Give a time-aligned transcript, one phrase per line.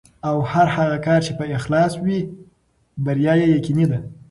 [0.29, 2.19] او هر هغه کار چې په اخلاص وي،
[3.05, 3.99] بریا یې یقیني ده.